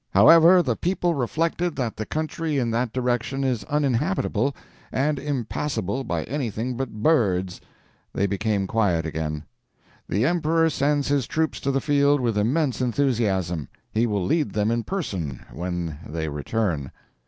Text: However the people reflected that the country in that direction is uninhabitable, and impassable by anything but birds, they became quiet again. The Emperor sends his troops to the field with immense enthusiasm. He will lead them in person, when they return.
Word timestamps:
However 0.15 0.63
the 0.63 0.75
people 0.75 1.13
reflected 1.13 1.75
that 1.75 1.95
the 1.95 2.07
country 2.07 2.57
in 2.57 2.71
that 2.71 2.91
direction 2.91 3.43
is 3.43 3.63
uninhabitable, 3.65 4.55
and 4.91 5.19
impassable 5.19 6.03
by 6.03 6.23
anything 6.23 6.75
but 6.75 7.03
birds, 7.03 7.61
they 8.11 8.25
became 8.25 8.65
quiet 8.65 9.05
again. 9.05 9.43
The 10.09 10.25
Emperor 10.25 10.71
sends 10.71 11.09
his 11.09 11.27
troops 11.27 11.59
to 11.59 11.69
the 11.69 11.81
field 11.81 12.19
with 12.19 12.35
immense 12.35 12.81
enthusiasm. 12.81 13.67
He 13.91 14.07
will 14.07 14.25
lead 14.25 14.53
them 14.53 14.71
in 14.71 14.85
person, 14.85 15.41
when 15.53 15.99
they 16.07 16.27
return. 16.29 16.91